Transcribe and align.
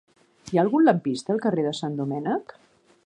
Hi 0.53 0.59
ha 0.59 0.61
algun 0.63 0.87
lampista 0.87 1.33
al 1.35 1.43
carrer 1.45 1.67
de 1.67 1.75
Sant 1.81 1.99
Domènec? 2.01 2.57